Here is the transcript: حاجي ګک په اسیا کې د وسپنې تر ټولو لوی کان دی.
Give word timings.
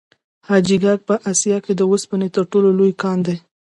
حاجي 0.47 0.77
ګک 0.83 0.99
په 1.09 1.15
اسیا 1.31 1.57
کې 1.65 1.73
د 1.75 1.81
وسپنې 1.91 2.27
تر 2.35 2.43
ټولو 2.51 2.69
لوی 2.77 2.93
کان 3.01 3.17
دی. 3.27 3.37